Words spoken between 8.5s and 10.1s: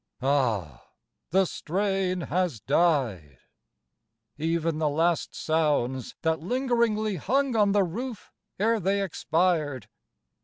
ere they expired!